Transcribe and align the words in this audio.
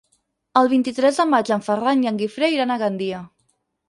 El 0.61 0.69
vint-i-tres 0.69 1.19
de 1.19 1.25
maig 1.33 1.51
en 1.55 1.61
Ferran 1.67 2.01
i 2.05 2.09
en 2.13 2.17
Guifré 2.21 2.49
iran 2.55 2.73
a 2.73 2.79
Gandia. 2.85 3.21